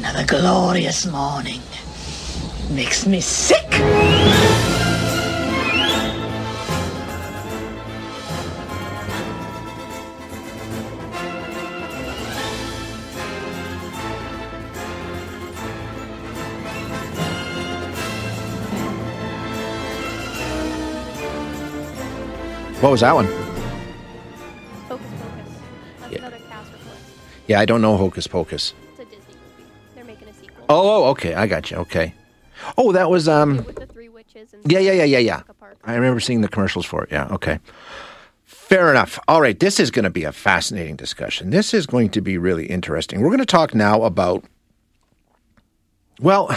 Another 0.00 0.24
glorious 0.24 1.04
morning. 1.04 1.60
Makes 2.70 3.04
me 3.06 3.20
sick. 3.20 3.68
What 22.80 22.90
was 22.92 23.00
that 23.02 23.14
one? 23.14 23.26
Hocus 23.26 23.46
Pocus. 24.88 25.06
That's 26.00 26.12
Yeah. 26.12 26.18
another 26.20 26.38
cast 26.48 26.72
report. 26.72 26.96
Yeah, 27.46 27.60
I 27.60 27.66
don't 27.66 27.82
know 27.82 27.98
Hocus 27.98 28.26
Pocus. 28.26 28.72
Oh, 30.70 31.04
oh, 31.04 31.10
okay, 31.10 31.34
I 31.34 31.48
got 31.48 31.70
you. 31.70 31.78
Okay. 31.78 32.14
Oh, 32.78 32.92
that 32.92 33.10
was 33.10 33.28
um. 33.28 33.64
With 33.64 33.76
the 33.76 33.86
three 33.86 34.08
witches 34.08 34.54
and 34.54 34.70
Yeah, 34.70 34.78
yeah, 34.78 34.92
yeah, 34.92 35.04
yeah, 35.04 35.18
yeah. 35.18 35.42
I 35.82 35.94
remember 35.94 36.20
seeing 36.20 36.42
the 36.42 36.48
commercials 36.48 36.86
for 36.86 37.02
it. 37.02 37.10
Yeah, 37.10 37.26
okay. 37.32 37.58
Fair 38.44 38.88
enough. 38.90 39.18
All 39.26 39.40
right, 39.40 39.58
this 39.58 39.80
is 39.80 39.90
going 39.90 40.04
to 40.04 40.10
be 40.10 40.22
a 40.22 40.30
fascinating 40.30 40.94
discussion. 40.94 41.50
This 41.50 41.74
is 41.74 41.86
going 41.86 42.10
to 42.10 42.20
be 42.20 42.38
really 42.38 42.66
interesting. 42.66 43.20
We're 43.20 43.30
going 43.30 43.40
to 43.40 43.46
talk 43.46 43.74
now 43.74 44.02
about. 44.02 44.44
Well, 46.20 46.48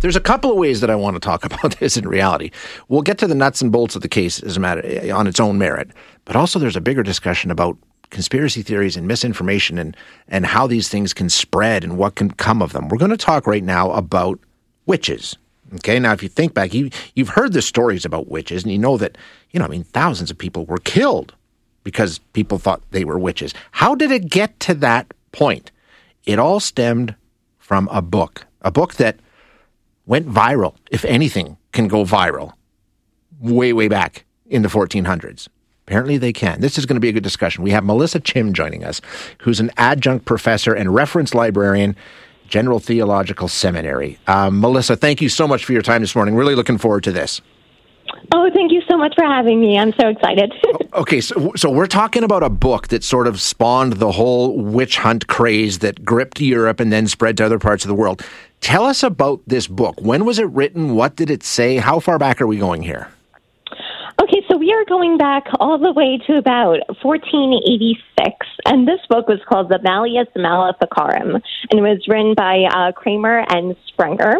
there's 0.00 0.16
a 0.16 0.20
couple 0.20 0.50
of 0.50 0.58
ways 0.58 0.80
that 0.82 0.90
I 0.90 0.96
want 0.96 1.16
to 1.16 1.20
talk 1.20 1.44
about 1.50 1.78
this 1.78 1.96
in 1.96 2.06
reality. 2.06 2.50
We'll 2.88 3.02
get 3.02 3.16
to 3.18 3.26
the 3.26 3.34
nuts 3.34 3.62
and 3.62 3.72
bolts 3.72 3.96
of 3.96 4.02
the 4.02 4.08
case 4.08 4.42
as 4.42 4.58
a 4.58 4.60
matter 4.60 4.82
on 5.14 5.26
its 5.26 5.40
own 5.40 5.56
merit, 5.56 5.90
but 6.26 6.36
also 6.36 6.58
there's 6.58 6.76
a 6.76 6.80
bigger 6.82 7.02
discussion 7.02 7.50
about 7.50 7.78
conspiracy 8.12 8.62
theories 8.62 8.96
and 8.96 9.08
misinformation 9.08 9.78
and 9.78 9.96
and 10.28 10.46
how 10.46 10.68
these 10.68 10.88
things 10.88 11.12
can 11.12 11.28
spread 11.28 11.82
and 11.82 11.96
what 11.96 12.14
can 12.14 12.30
come 12.30 12.62
of 12.62 12.72
them. 12.72 12.88
We're 12.88 12.98
going 12.98 13.10
to 13.10 13.16
talk 13.16 13.46
right 13.48 13.64
now 13.64 13.90
about 13.90 14.38
witches. 14.86 15.36
Okay, 15.74 15.98
now 15.98 16.12
if 16.12 16.22
you 16.22 16.28
think 16.28 16.54
back, 16.54 16.72
you 16.74 16.90
you've 17.14 17.30
heard 17.30 17.54
the 17.54 17.62
stories 17.62 18.04
about 18.04 18.28
witches, 18.28 18.62
and 18.62 18.70
you 18.70 18.78
know 18.78 18.96
that 18.98 19.18
you 19.50 19.58
know, 19.58 19.64
I 19.64 19.68
mean, 19.68 19.84
thousands 19.84 20.30
of 20.30 20.38
people 20.38 20.66
were 20.66 20.78
killed 20.78 21.34
because 21.82 22.18
people 22.34 22.58
thought 22.58 22.82
they 22.90 23.04
were 23.04 23.18
witches. 23.18 23.54
How 23.72 23.94
did 23.94 24.12
it 24.12 24.30
get 24.30 24.60
to 24.60 24.74
that 24.74 25.12
point? 25.32 25.72
It 26.24 26.38
all 26.38 26.60
stemmed 26.60 27.16
from 27.58 27.88
a 27.90 28.02
book, 28.02 28.46
a 28.60 28.70
book 28.70 28.94
that 28.94 29.18
went 30.06 30.28
viral, 30.28 30.74
if 30.90 31.04
anything 31.04 31.56
can 31.72 31.88
go 31.88 32.04
viral, 32.04 32.52
way, 33.40 33.72
way 33.72 33.88
back 33.88 34.24
in 34.46 34.62
the 34.62 34.68
1400s. 34.68 35.48
Apparently, 35.92 36.16
they 36.16 36.32
can. 36.32 36.58
This 36.62 36.78
is 36.78 36.86
going 36.86 36.96
to 36.96 37.00
be 37.00 37.10
a 37.10 37.12
good 37.12 37.22
discussion. 37.22 37.62
We 37.62 37.70
have 37.72 37.84
Melissa 37.84 38.18
Chim 38.18 38.54
joining 38.54 38.82
us, 38.82 39.02
who's 39.42 39.60
an 39.60 39.70
adjunct 39.76 40.24
professor 40.24 40.72
and 40.72 40.94
reference 40.94 41.34
librarian, 41.34 41.96
General 42.48 42.78
Theological 42.78 43.46
Seminary. 43.46 44.18
Um, 44.26 44.58
Melissa, 44.58 44.96
thank 44.96 45.20
you 45.20 45.28
so 45.28 45.46
much 45.46 45.66
for 45.66 45.74
your 45.74 45.82
time 45.82 46.00
this 46.00 46.14
morning. 46.16 46.34
Really 46.34 46.54
looking 46.54 46.78
forward 46.78 47.04
to 47.04 47.12
this. 47.12 47.42
Oh, 48.34 48.48
thank 48.54 48.72
you 48.72 48.80
so 48.88 48.96
much 48.96 49.12
for 49.14 49.24
having 49.24 49.60
me. 49.60 49.78
I'm 49.78 49.92
so 50.00 50.08
excited. 50.08 50.54
Okay, 50.94 51.22
so 51.22 51.52
so 51.56 51.70
we're 51.70 51.86
talking 51.86 52.22
about 52.22 52.42
a 52.42 52.50
book 52.50 52.88
that 52.88 53.02
sort 53.02 53.26
of 53.26 53.40
spawned 53.40 53.94
the 53.94 54.12
whole 54.12 54.58
witch 54.58 54.98
hunt 54.98 55.26
craze 55.26 55.78
that 55.78 56.04
gripped 56.04 56.38
Europe 56.38 56.80
and 56.80 56.92
then 56.92 57.06
spread 57.06 57.38
to 57.38 57.46
other 57.46 57.58
parts 57.58 57.82
of 57.82 57.88
the 57.88 57.94
world. 57.94 58.22
Tell 58.60 58.84
us 58.84 59.02
about 59.02 59.40
this 59.46 59.66
book. 59.66 59.98
When 60.02 60.26
was 60.26 60.38
it 60.38 60.48
written? 60.50 60.94
What 60.94 61.16
did 61.16 61.30
it 61.30 61.42
say? 61.42 61.78
How 61.78 61.98
far 61.98 62.18
back 62.18 62.42
are 62.42 62.46
we 62.46 62.58
going 62.58 62.82
here? 62.82 63.08
Are 64.82 64.84
going 64.86 65.16
back 65.16 65.44
all 65.60 65.78
the 65.78 65.92
way 65.92 66.18
to 66.26 66.36
about 66.36 66.80
1486, 67.02 68.46
and 68.66 68.86
this 68.86 69.00
book 69.08 69.28
was 69.28 69.38
called 69.48 69.68
the 69.68 69.78
Malleus 69.82 70.28
Maleficarum, 70.34 71.36
and 71.36 71.78
it 71.78 71.82
was 71.82 72.06
written 72.08 72.34
by 72.34 72.64
uh, 72.64 72.92
Kramer 72.92 73.44
and 73.48 73.76
Sprenger. 73.88 74.36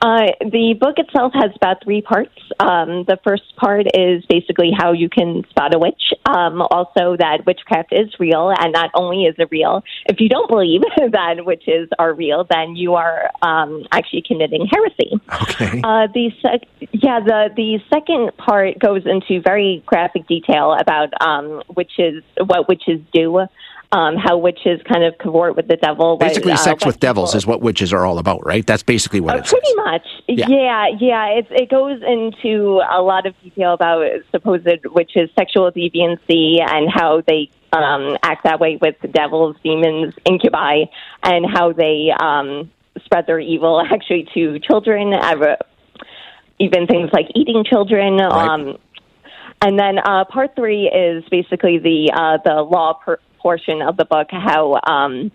Uh, 0.00 0.26
the 0.40 0.74
book 0.78 0.94
itself 0.98 1.32
has 1.34 1.50
about 1.56 1.82
three 1.82 2.00
parts. 2.00 2.34
Um, 2.60 3.04
the 3.08 3.18
first 3.24 3.56
part 3.56 3.86
is 3.94 4.24
basically 4.28 4.70
how 4.76 4.92
you 4.92 5.08
can 5.08 5.42
spot 5.50 5.74
a 5.74 5.78
witch. 5.78 6.12
Um, 6.24 6.62
also, 6.62 7.16
that 7.16 7.44
witchcraft 7.46 7.92
is 7.92 8.08
real, 8.20 8.52
and 8.56 8.72
not 8.72 8.90
only 8.94 9.24
is 9.24 9.34
it 9.38 9.48
real, 9.50 9.82
if 10.06 10.20
you 10.20 10.28
don't 10.28 10.48
believe 10.48 10.82
that 11.12 11.44
witches 11.44 11.88
are 11.98 12.14
real, 12.14 12.46
then 12.48 12.76
you 12.76 12.94
are 12.94 13.30
um, 13.42 13.86
actually 13.90 14.22
committing 14.26 14.68
heresy. 14.70 15.20
Okay. 15.42 15.80
Uh, 15.82 16.06
the 16.14 16.30
sec- 16.42 16.68
yeah, 16.92 17.20
the 17.20 17.50
the 17.56 17.78
second 17.92 18.36
part 18.36 18.78
goes 18.78 19.02
into 19.04 19.40
very 19.42 19.82
graphic 19.86 20.26
detail 20.28 20.76
about 20.78 21.08
um, 21.20 21.62
witches, 21.74 22.22
what 22.46 22.68
witches 22.68 23.00
do, 23.12 23.46
um, 23.92 24.16
how 24.16 24.36
witches 24.36 24.80
kind 24.90 25.02
of 25.02 25.16
cavort 25.18 25.56
with 25.56 25.68
the 25.68 25.76
devil. 25.76 26.16
Basically, 26.16 26.52
uh, 26.52 26.56
sex 26.56 26.84
with 26.84 27.00
devils 27.00 27.34
is 27.34 27.46
what 27.46 27.62
witches 27.62 27.92
are 27.92 28.04
all 28.04 28.18
about, 28.18 28.44
right? 28.44 28.66
That's 28.66 28.82
basically 28.82 29.20
what 29.20 29.36
uh, 29.36 29.38
it 29.38 29.46
says. 29.46 29.52
pretty 29.52 29.74
much. 29.76 30.06
Yeah. 30.28 30.46
Yeah, 30.48 30.86
yeah. 31.00 31.26
It, 31.38 31.46
it 31.50 31.70
goes 31.70 32.02
into 32.02 32.82
a 32.90 33.00
lot 33.00 33.26
of 33.26 33.34
detail 33.42 33.72
about 33.72 34.06
supposed 34.30 34.68
witches' 34.86 35.30
sexual 35.38 35.72
deviancy 35.72 36.60
and 36.60 36.90
how 36.90 37.22
they 37.26 37.50
um, 37.72 38.18
act 38.22 38.44
that 38.44 38.60
way 38.60 38.78
with 38.80 38.96
devils, 39.12 39.56
demons, 39.62 40.14
incubi, 40.26 40.84
and 41.22 41.46
how 41.50 41.72
they 41.72 42.12
um, 42.20 42.70
spread 43.04 43.26
their 43.26 43.40
evil 43.40 43.80
actually 43.90 44.28
to 44.34 44.58
children, 44.60 45.14
even 46.58 46.86
things 46.86 47.10
like 47.12 47.26
eating 47.34 47.64
children. 47.64 48.16
Right. 48.16 48.48
Um, 48.48 48.78
and 49.60 49.78
then 49.78 49.98
uh, 49.98 50.24
part 50.26 50.54
three 50.54 50.88
is 50.88 51.24
basically 51.30 51.78
the 51.78 52.12
uh, 52.14 52.38
the 52.44 52.62
law 52.62 52.94
per- 52.94 53.18
portion 53.40 53.82
of 53.82 53.96
the 53.96 54.04
book, 54.04 54.28
how. 54.30 54.80
Um, 54.86 55.30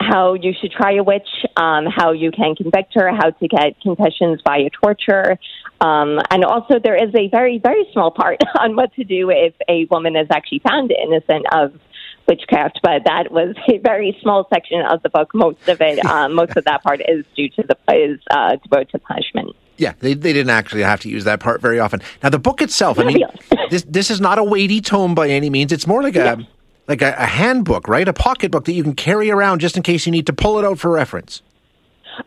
how 0.00 0.32
you 0.32 0.54
should 0.58 0.72
try 0.72 0.94
a 0.94 1.02
witch, 1.02 1.28
um, 1.56 1.84
how 1.86 2.12
you 2.12 2.30
can 2.30 2.54
convict 2.54 2.94
her, 2.94 3.10
how 3.10 3.30
to 3.30 3.48
get 3.48 3.78
confessions 3.82 4.40
via 4.46 4.70
torture. 4.70 5.38
Um, 5.80 6.18
and 6.30 6.44
also, 6.44 6.78
there 6.82 6.96
is 6.96 7.14
a 7.14 7.28
very, 7.28 7.58
very 7.58 7.86
small 7.92 8.10
part 8.10 8.38
on 8.58 8.76
what 8.76 8.94
to 8.94 9.04
do 9.04 9.30
if 9.30 9.54
a 9.68 9.86
woman 9.90 10.16
is 10.16 10.26
actually 10.30 10.60
found 10.60 10.90
innocent 10.90 11.44
of 11.52 11.78
witchcraft. 12.26 12.80
But 12.82 13.04
that 13.04 13.30
was 13.30 13.54
a 13.68 13.78
very 13.78 14.16
small 14.22 14.46
section 14.52 14.80
of 14.82 15.02
the 15.02 15.10
book. 15.10 15.34
Most 15.34 15.68
of 15.68 15.80
it, 15.80 16.04
um, 16.06 16.34
most 16.34 16.56
of 16.56 16.64
that 16.64 16.82
part 16.82 17.00
is 17.06 17.24
due 17.36 17.50
to 17.50 17.62
the 17.62 17.76
is 17.94 18.20
uh, 18.30 18.56
devoted 18.56 18.90
to 18.90 18.98
punishment. 19.00 19.54
Yeah, 19.76 19.94
they, 20.00 20.12
they 20.12 20.34
didn't 20.34 20.50
actually 20.50 20.82
have 20.82 21.00
to 21.00 21.08
use 21.08 21.24
that 21.24 21.40
part 21.40 21.62
very 21.62 21.78
often. 21.78 22.02
Now, 22.22 22.28
the 22.28 22.38
book 22.38 22.60
itself, 22.60 22.98
I 22.98 23.04
mean, 23.04 23.24
this 23.70 23.82
this 23.88 24.10
is 24.10 24.20
not 24.20 24.38
a 24.38 24.44
weighty 24.44 24.80
tome 24.80 25.14
by 25.14 25.28
any 25.28 25.48
means. 25.48 25.72
It's 25.72 25.86
more 25.86 26.02
like 26.02 26.16
a 26.16 26.46
like 26.90 27.02
a, 27.02 27.14
a 27.16 27.26
handbook, 27.26 27.88
right? 27.88 28.06
A 28.06 28.12
pocketbook 28.12 28.66
that 28.66 28.72
you 28.72 28.82
can 28.82 28.94
carry 28.94 29.30
around 29.30 29.60
just 29.60 29.76
in 29.76 29.82
case 29.82 30.04
you 30.04 30.12
need 30.12 30.26
to 30.26 30.32
pull 30.32 30.58
it 30.58 30.64
out 30.64 30.78
for 30.78 30.90
reference. 30.90 31.40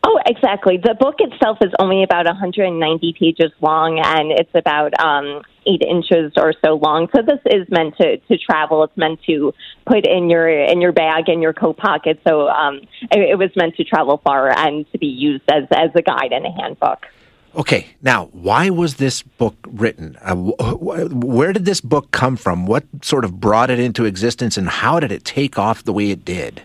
Oh, 0.03 0.19
exactly. 0.25 0.77
The 0.77 0.95
book 0.99 1.15
itself 1.19 1.59
is 1.61 1.71
only 1.77 2.03
about 2.03 2.25
190 2.25 3.13
pages 3.19 3.51
long, 3.61 3.99
and 3.99 4.31
it's 4.31 4.49
about 4.55 4.97
um, 4.99 5.43
eight 5.67 5.83
inches 5.87 6.31
or 6.37 6.53
so 6.65 6.75
long. 6.75 7.09
So 7.15 7.21
this 7.21 7.39
is 7.45 7.67
meant 7.69 7.97
to, 7.97 8.17
to 8.17 8.37
travel. 8.37 8.85
It's 8.85 8.97
meant 8.97 9.19
to 9.27 9.53
put 9.85 10.07
in 10.07 10.29
your 10.29 10.47
in 10.47 10.81
your 10.81 10.93
bag 10.93 11.27
in 11.27 11.41
your 11.41 11.53
coat 11.53 11.77
pocket. 11.77 12.21
So 12.25 12.47
um, 12.47 12.81
it, 13.11 13.19
it 13.31 13.37
was 13.37 13.51
meant 13.55 13.75
to 13.75 13.83
travel 13.83 14.19
far 14.23 14.49
and 14.49 14.89
to 14.93 14.97
be 14.97 15.07
used 15.07 15.43
as 15.49 15.65
as 15.71 15.91
a 15.93 16.01
guide 16.01 16.31
and 16.31 16.45
a 16.45 16.51
handbook. 16.51 17.05
Okay, 17.55 17.95
now, 18.01 18.25
why 18.31 18.71
was 18.71 18.95
this 18.95 19.21
book 19.21 19.55
written? 19.67 20.17
Uh, 20.21 20.35
wh- 20.35 20.73
wh- 20.73 21.23
where 21.23 21.53
did 21.53 21.65
this 21.65 21.81
book 21.81 22.09
come 22.09 22.35
from? 22.35 22.65
What 22.65 22.83
sort 23.03 23.23
of 23.23 23.39
brought 23.39 23.69
it 23.69 23.79
into 23.79 24.05
existence, 24.05 24.57
and 24.57 24.67
how 24.67 24.99
did 24.99 25.11
it 25.11 25.23
take 25.23 25.59
off 25.59 25.83
the 25.83 25.93
way 25.93 26.09
it 26.09 26.25
did? 26.25 26.63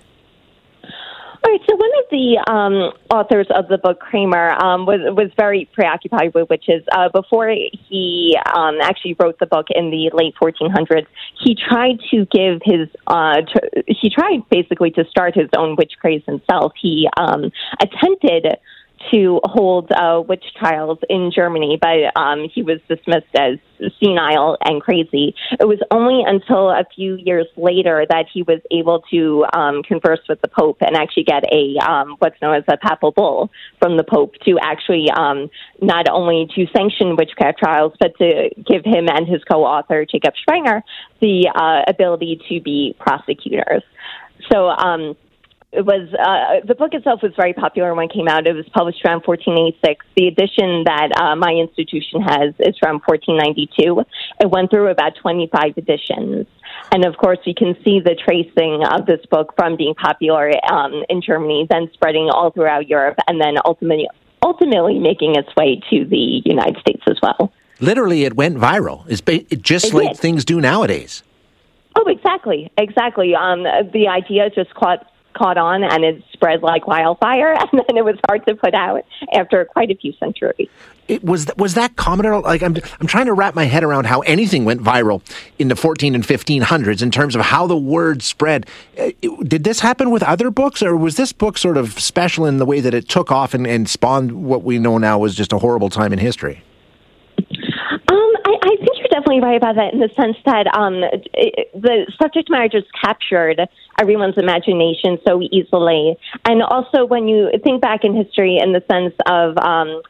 All 0.82 1.52
right. 1.52 1.60
So 1.68 1.76
one 1.76 1.90
of 1.98 2.04
the 2.10 2.50
um, 2.50 2.92
authors 3.10 3.46
of 3.54 3.68
the 3.68 3.76
book, 3.76 4.00
Kramer, 4.00 4.52
um, 4.64 4.86
was 4.86 5.00
was 5.14 5.30
very 5.36 5.68
preoccupied 5.74 6.32
with 6.32 6.48
witches. 6.48 6.82
Uh, 6.90 7.10
before 7.10 7.50
he 7.50 8.38
um, 8.46 8.78
actually 8.80 9.14
wrote 9.20 9.38
the 9.38 9.46
book 9.46 9.66
in 9.68 9.90
the 9.90 10.10
late 10.14 10.34
1400s, 10.40 11.06
he 11.44 11.54
tried 11.54 12.00
to 12.10 12.24
give 12.32 12.62
his 12.64 12.88
uh, 13.06 13.42
he 13.86 14.08
tried 14.08 14.48
basically 14.48 14.90
to 14.92 15.04
start 15.10 15.34
his 15.34 15.50
own 15.54 15.76
witch 15.76 15.92
craze 16.00 16.22
himself. 16.24 16.72
He 16.80 17.10
um, 17.18 17.52
attempted 17.82 18.56
to 19.10 19.40
hold 19.44 19.90
uh, 19.92 20.22
witch 20.26 20.44
trials 20.56 20.98
in 21.08 21.30
Germany, 21.34 21.78
but 21.80 22.18
um, 22.20 22.48
he 22.52 22.62
was 22.62 22.80
dismissed 22.88 23.34
as 23.36 23.58
senile 24.00 24.56
and 24.64 24.82
crazy. 24.82 25.34
It 25.60 25.66
was 25.66 25.78
only 25.90 26.22
until 26.26 26.70
a 26.70 26.84
few 26.94 27.14
years 27.16 27.46
later 27.56 28.04
that 28.08 28.26
he 28.32 28.42
was 28.42 28.60
able 28.70 29.04
to 29.10 29.46
um, 29.54 29.82
converse 29.82 30.20
with 30.28 30.40
the 30.40 30.48
Pope 30.48 30.78
and 30.80 30.96
actually 30.96 31.24
get 31.24 31.44
a 31.52 31.76
um, 31.78 32.16
what's 32.18 32.40
known 32.42 32.56
as 32.56 32.64
a 32.68 32.76
papal 32.76 33.12
bull 33.12 33.50
from 33.78 33.96
the 33.96 34.04
Pope 34.04 34.34
to 34.46 34.58
actually 34.60 35.08
um, 35.10 35.50
not 35.80 36.08
only 36.08 36.48
to 36.54 36.66
sanction 36.76 37.16
witchcraft 37.16 37.58
trials, 37.58 37.92
but 38.00 38.16
to 38.18 38.50
give 38.66 38.84
him 38.84 39.08
and 39.08 39.28
his 39.28 39.42
co-author 39.44 40.04
Jacob 40.10 40.34
Sprenger 40.40 40.82
the 41.20 41.50
uh, 41.54 41.90
ability 41.90 42.40
to 42.48 42.60
be 42.60 42.94
prosecutors. 42.98 43.82
So. 44.50 44.68
Um, 44.68 45.16
it 45.70 45.84
was 45.84 46.08
uh, 46.14 46.66
the 46.66 46.74
book 46.74 46.94
itself 46.94 47.20
was 47.22 47.32
very 47.36 47.52
popular 47.52 47.94
when 47.94 48.06
it 48.06 48.12
came 48.12 48.26
out. 48.26 48.46
It 48.46 48.54
was 48.54 48.66
published 48.72 49.04
around 49.04 49.22
1486. 49.26 50.04
The 50.16 50.26
edition 50.28 50.84
that 50.84 51.12
uh, 51.20 51.36
my 51.36 51.52
institution 51.52 52.22
has 52.22 52.54
is 52.58 52.74
from 52.80 53.00
1492. 53.04 54.00
It 54.40 54.50
went 54.50 54.70
through 54.70 54.88
about 54.88 55.16
25 55.20 55.76
editions, 55.76 56.46
and 56.90 57.04
of 57.04 57.18
course, 57.18 57.38
you 57.44 57.54
can 57.54 57.76
see 57.84 58.00
the 58.00 58.14
tracing 58.16 58.80
of 58.90 59.04
this 59.04 59.24
book 59.26 59.52
from 59.56 59.76
being 59.76 59.94
popular 59.94 60.50
um, 60.72 61.04
in 61.10 61.20
Germany, 61.20 61.66
then 61.68 61.90
spreading 61.92 62.30
all 62.32 62.50
throughout 62.50 62.88
Europe, 62.88 63.18
and 63.26 63.38
then 63.40 63.56
ultimately 63.64 64.08
ultimately 64.42 64.98
making 64.98 65.34
its 65.34 65.54
way 65.56 65.80
to 65.90 66.04
the 66.06 66.40
United 66.46 66.78
States 66.80 67.02
as 67.08 67.18
well. 67.22 67.52
Literally, 67.80 68.24
it 68.24 68.34
went 68.36 68.56
viral. 68.56 69.04
It's 69.08 69.20
ba- 69.20 69.42
just 69.56 69.86
It 69.86 69.94
like 69.94 70.08
did. 70.12 70.18
things 70.18 70.44
do 70.44 70.60
nowadays. 70.60 71.22
Oh, 71.94 72.04
exactly, 72.08 72.70
exactly. 72.78 73.34
Um, 73.34 73.64
the 73.64 74.06
idea 74.08 74.48
just 74.50 74.72
caught 74.74 75.06
caught 75.38 75.56
on, 75.56 75.84
and 75.84 76.04
it 76.04 76.22
spread 76.32 76.62
like 76.62 76.86
wildfire, 76.86 77.52
and 77.72 77.82
then 77.86 77.96
it 77.96 78.04
was 78.04 78.16
hard 78.28 78.44
to 78.46 78.54
put 78.54 78.74
out 78.74 79.04
after 79.32 79.64
quite 79.64 79.90
a 79.90 79.94
few 79.94 80.12
centuries. 80.18 80.68
It 81.06 81.24
was 81.24 81.46
was 81.56 81.72
that 81.74 81.96
common 81.96 82.26
at 82.26 82.32
all? 82.32 82.42
Like 82.42 82.62
I'm 82.62 82.76
I'm 83.00 83.06
trying 83.06 83.26
to 83.26 83.32
wrap 83.32 83.54
my 83.54 83.64
head 83.64 83.82
around 83.82 84.04
how 84.04 84.20
anything 84.20 84.66
went 84.66 84.82
viral 84.82 85.22
in 85.58 85.68
the 85.68 85.76
14 85.76 86.14
and 86.14 86.22
1500s 86.22 87.02
in 87.02 87.10
terms 87.10 87.34
of 87.34 87.40
how 87.40 87.66
the 87.66 87.78
word 87.78 88.22
spread. 88.22 88.66
Uh, 88.98 89.10
Did 89.42 89.64
this 89.64 89.80
happen 89.80 90.10
with 90.10 90.22
other 90.22 90.50
books, 90.50 90.82
or 90.82 90.96
was 90.96 91.16
this 91.16 91.32
book 91.32 91.56
sort 91.56 91.78
of 91.78 91.98
special 91.98 92.44
in 92.44 92.58
the 92.58 92.66
way 92.66 92.80
that 92.80 92.92
it 92.92 93.08
took 93.08 93.32
off 93.32 93.54
and, 93.54 93.66
and 93.66 93.88
spawned 93.88 94.44
what 94.44 94.64
we 94.64 94.78
know 94.78 94.98
now 94.98 95.18
was 95.18 95.34
just 95.34 95.52
a 95.54 95.58
horrible 95.58 95.88
time 95.88 96.12
in 96.12 96.18
history? 96.18 96.62
Um, 97.38 98.32
I, 98.44 98.56
I 98.62 98.76
think 98.76 98.88
you're 98.98 99.07
definitely 99.18 99.40
right 99.40 99.56
about 99.56 99.76
that 99.76 99.92
in 99.92 100.00
the 100.00 100.10
sense 100.14 100.36
that 100.44 100.66
um, 100.76 101.02
it, 101.34 101.70
the 101.74 102.10
subject 102.20 102.50
matter 102.50 102.68
just 102.68 102.86
captured 102.92 103.60
everyone's 104.00 104.38
imagination 104.38 105.18
so 105.26 105.40
easily. 105.42 106.16
And 106.44 106.62
also, 106.62 107.04
when 107.04 107.26
you 107.26 107.50
think 107.64 107.82
back 107.82 108.04
in 108.04 108.14
history 108.14 108.58
in 108.62 108.72
the 108.72 108.82
sense 108.90 109.14
of 109.26 109.58
um, 109.58 110.02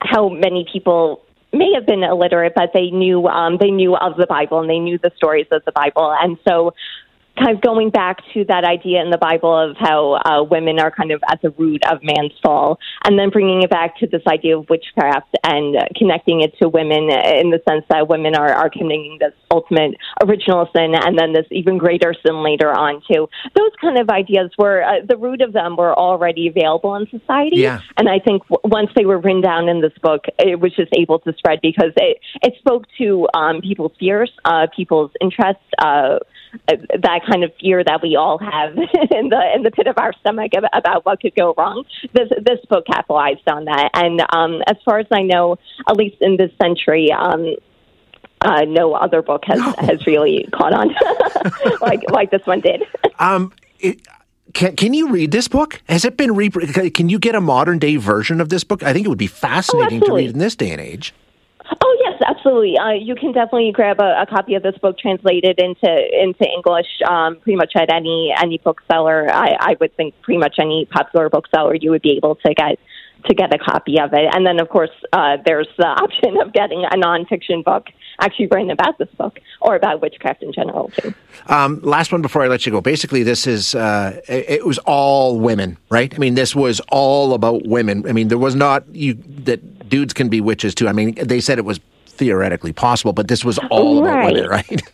how 0.00 0.28
many 0.28 0.66
people 0.72 1.22
may 1.52 1.72
have 1.74 1.86
been 1.86 2.02
illiterate, 2.02 2.54
but 2.56 2.70
they 2.72 2.90
knew 2.90 3.26
um, 3.26 3.58
they 3.58 3.70
knew 3.70 3.94
of 3.94 4.16
the 4.16 4.26
Bible 4.26 4.60
and 4.60 4.70
they 4.70 4.78
knew 4.78 4.98
the 4.98 5.12
stories 5.16 5.46
of 5.52 5.62
the 5.64 5.72
Bible, 5.72 6.14
and 6.20 6.38
so 6.48 6.74
kind 7.38 7.54
of 7.54 7.60
going 7.62 7.90
back 7.90 8.18
to 8.32 8.44
that 8.44 8.64
idea 8.64 9.02
in 9.02 9.10
the 9.10 9.18
Bible 9.18 9.54
of 9.56 9.76
how 9.78 10.12
uh, 10.24 10.42
women 10.42 10.78
are 10.78 10.90
kind 10.90 11.10
of 11.10 11.22
at 11.30 11.42
the 11.42 11.50
root 11.50 11.82
of 11.90 11.98
man's 12.02 12.32
fall, 12.42 12.78
and 13.04 13.18
then 13.18 13.30
bringing 13.30 13.62
it 13.62 13.70
back 13.70 13.96
to 13.98 14.06
this 14.06 14.22
idea 14.26 14.56
of 14.58 14.68
witchcraft 14.68 15.34
and 15.42 15.76
uh, 15.76 15.84
connecting 15.96 16.42
it 16.42 16.56
to 16.58 16.68
women 16.68 17.10
in 17.10 17.50
the 17.50 17.60
sense 17.68 17.84
that 17.90 18.08
women 18.08 18.34
are, 18.34 18.52
are 18.52 18.70
committing 18.70 19.18
this 19.20 19.32
ultimate 19.50 19.96
original 20.22 20.68
sin 20.74 20.94
and 20.94 21.18
then 21.18 21.32
this 21.32 21.46
even 21.50 21.78
greater 21.78 22.14
sin 22.24 22.42
later 22.42 22.70
on 22.70 23.02
too. 23.10 23.28
Those 23.54 23.70
kind 23.80 23.98
of 23.98 24.08
ideas 24.10 24.50
were 24.58 24.82
uh, 24.82 25.04
the 25.08 25.16
root 25.16 25.40
of 25.40 25.52
them 25.52 25.76
were 25.76 25.94
already 25.98 26.48
available 26.48 26.94
in 26.94 27.06
society, 27.10 27.56
Yeah. 27.58 27.80
and 27.96 28.08
I 28.08 28.18
think 28.18 28.42
w- 28.48 28.60
once 28.64 28.90
they 28.96 29.04
were 29.04 29.18
written 29.18 29.40
down 29.40 29.68
in 29.68 29.80
this 29.80 29.92
book, 30.02 30.24
it 30.38 30.60
was 30.60 30.74
just 30.74 30.92
able 30.96 31.18
to 31.20 31.32
spread 31.36 31.60
because 31.62 31.92
it 31.96 32.18
it 32.42 32.54
spoke 32.58 32.84
to 32.98 33.28
um, 33.34 33.60
people's 33.60 33.92
fears, 33.98 34.30
uh, 34.44 34.66
people's 34.74 35.10
interests. 35.20 35.62
Uh, 36.68 36.76
that 37.02 37.20
kind 37.28 37.44
of 37.44 37.52
fear 37.60 37.82
that 37.82 38.00
we 38.02 38.16
all 38.16 38.38
have 38.38 38.76
in 39.10 39.28
the 39.28 39.52
in 39.54 39.62
the 39.62 39.70
pit 39.70 39.86
of 39.86 39.98
our 39.98 40.12
stomach 40.20 40.52
about 40.72 41.04
what 41.04 41.20
could 41.20 41.34
go 41.34 41.54
wrong. 41.56 41.84
This 42.12 42.28
this 42.42 42.60
book 42.68 42.86
capitalized 42.86 43.48
on 43.48 43.64
that, 43.64 43.90
and 43.94 44.20
um, 44.30 44.62
as 44.66 44.76
far 44.84 44.98
as 44.98 45.06
I 45.10 45.22
know, 45.22 45.56
at 45.88 45.96
least 45.96 46.16
in 46.20 46.36
this 46.36 46.50
century. 46.60 47.10
Um, 47.12 47.56
uh, 48.40 48.62
no 48.68 48.92
other 48.92 49.22
book 49.22 49.42
has, 49.46 49.58
has 49.78 50.06
really 50.06 50.46
caught 50.52 50.74
on 50.74 50.88
like 51.80 52.02
like 52.10 52.30
this 52.30 52.44
one 52.44 52.60
did. 52.60 52.82
Um, 53.18 53.52
it, 53.80 54.02
can 54.52 54.76
can 54.76 54.94
you 54.94 55.10
read 55.10 55.30
this 55.30 55.48
book? 55.48 55.82
Has 55.88 56.04
it 56.04 56.16
been 56.16 56.34
re? 56.34 56.50
Can 56.50 57.08
you 57.08 57.18
get 57.18 57.34
a 57.34 57.40
modern 57.40 57.78
day 57.78 57.96
version 57.96 58.40
of 58.40 58.50
this 58.50 58.62
book? 58.62 58.82
I 58.82 58.92
think 58.92 59.06
it 59.06 59.08
would 59.08 59.18
be 59.18 59.26
fascinating 59.26 60.00
to 60.02 60.12
read 60.12 60.30
in 60.30 60.38
this 60.38 60.54
day 60.54 60.70
and 60.70 60.80
age. 60.80 61.14
Absolutely. 62.44 62.76
Uh, 62.76 62.90
you 62.90 63.14
can 63.14 63.32
definitely 63.32 63.72
grab 63.72 64.00
a, 64.00 64.20
a 64.20 64.26
copy 64.26 64.54
of 64.54 64.62
this 64.62 64.76
book 64.76 64.98
translated 64.98 65.58
into 65.58 65.88
into 65.88 66.44
English. 66.44 66.86
Um, 67.08 67.36
pretty 67.36 67.56
much 67.56 67.72
at 67.74 67.90
any 67.90 68.34
any 68.38 68.58
bookseller, 68.58 69.32
I, 69.32 69.56
I 69.58 69.76
would 69.80 69.96
think 69.96 70.14
pretty 70.20 70.36
much 70.36 70.56
any 70.58 70.86
popular 70.90 71.30
bookseller, 71.30 71.74
you 71.74 71.90
would 71.90 72.02
be 72.02 72.18
able 72.18 72.34
to 72.34 72.52
get 72.52 72.78
to 73.24 73.34
get 73.34 73.54
a 73.54 73.58
copy 73.58 73.98
of 73.98 74.12
it. 74.12 74.30
And 74.34 74.44
then, 74.44 74.60
of 74.60 74.68
course, 74.68 74.90
uh, 75.14 75.38
there's 75.46 75.68
the 75.78 75.86
option 76.02 76.38
of 76.42 76.52
getting 76.52 76.84
a 76.84 76.96
nonfiction 76.96 77.64
book 77.64 77.86
actually 78.20 78.48
written 78.48 78.70
about 78.70 78.98
this 78.98 79.08
book 79.16 79.40
or 79.62 79.74
about 79.74 80.02
witchcraft 80.02 80.42
in 80.42 80.52
general 80.52 80.90
too. 80.98 81.14
Um, 81.46 81.80
last 81.80 82.12
one 82.12 82.20
before 82.20 82.42
I 82.42 82.48
let 82.48 82.66
you 82.66 82.72
go. 82.72 82.82
Basically, 82.82 83.22
this 83.22 83.46
is 83.46 83.74
uh, 83.74 84.20
it 84.28 84.66
was 84.66 84.76
all 84.80 85.40
women, 85.40 85.78
right? 85.88 86.14
I 86.14 86.18
mean, 86.18 86.34
this 86.34 86.54
was 86.54 86.80
all 86.90 87.32
about 87.32 87.66
women. 87.66 88.06
I 88.06 88.12
mean, 88.12 88.28
there 88.28 88.36
was 88.36 88.54
not 88.54 88.86
you 88.94 89.14
that 89.44 89.88
dudes 89.88 90.12
can 90.12 90.28
be 90.28 90.42
witches 90.42 90.74
too. 90.74 90.88
I 90.88 90.92
mean, 90.92 91.14
they 91.14 91.40
said 91.40 91.56
it 91.56 91.64
was 91.64 91.80
theoretically 92.14 92.72
possible, 92.72 93.12
but 93.12 93.28
this 93.28 93.44
was 93.44 93.58
all 93.70 93.98
about 93.98 94.14
Right. 94.16 94.34
women, 94.34 94.48
right? 94.48 94.82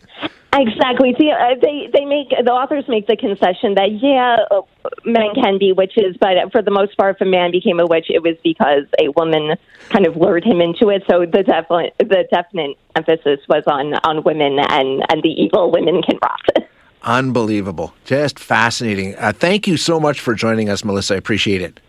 Exactly. 0.53 1.15
See, 1.17 1.31
uh, 1.31 1.55
they 1.61 1.89
they 1.93 2.03
make 2.03 2.27
the 2.29 2.51
authors 2.51 2.83
make 2.89 3.07
the 3.07 3.15
concession 3.15 3.75
that 3.75 3.89
yeah, 4.01 4.35
uh, 4.51 4.61
men 5.05 5.33
can 5.33 5.57
be 5.57 5.71
witches, 5.71 6.17
but 6.19 6.51
for 6.51 6.61
the 6.61 6.71
most 6.71 6.97
part, 6.97 7.15
if 7.15 7.21
a 7.21 7.25
man 7.25 7.51
became 7.51 7.79
a 7.79 7.85
witch, 7.85 8.07
it 8.09 8.21
was 8.21 8.35
because 8.43 8.83
a 8.99 9.07
woman 9.15 9.55
kind 9.89 10.05
of 10.05 10.17
lured 10.17 10.43
him 10.43 10.59
into 10.59 10.89
it. 10.89 11.03
So 11.09 11.25
the 11.25 11.43
definite 11.43 11.95
the 11.99 12.27
definite 12.29 12.77
emphasis 12.97 13.39
was 13.47 13.63
on 13.65 13.93
on 14.03 14.23
women 14.23 14.59
and 14.59 15.01
and 15.09 15.23
the 15.23 15.29
evil 15.29 15.71
women 15.71 16.01
can 16.01 16.19
rot. 16.21 16.67
Unbelievable, 17.03 17.93
just 18.03 18.37
fascinating. 18.37 19.15
Uh, 19.15 19.31
thank 19.31 19.67
you 19.67 19.77
so 19.77 20.01
much 20.01 20.19
for 20.19 20.35
joining 20.35 20.67
us, 20.69 20.83
Melissa. 20.83 21.13
I 21.13 21.17
appreciate 21.17 21.61
it. 21.61 21.79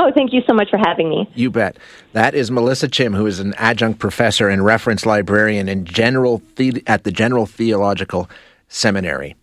Oh, 0.00 0.10
thank 0.14 0.32
you 0.32 0.40
so 0.46 0.54
much 0.54 0.70
for 0.70 0.78
having 0.78 1.08
me. 1.08 1.28
You 1.34 1.50
bet. 1.50 1.76
That 2.12 2.34
is 2.34 2.50
Melissa 2.50 2.88
Chim, 2.88 3.14
who 3.14 3.26
is 3.26 3.40
an 3.40 3.54
adjunct 3.56 3.98
professor 3.98 4.48
and 4.48 4.64
reference 4.64 5.06
librarian 5.06 5.68
in 5.68 5.84
general 5.84 6.42
the- 6.56 6.82
at 6.86 7.04
the 7.04 7.12
General 7.12 7.46
Theological 7.46 8.28
Seminary. 8.68 9.36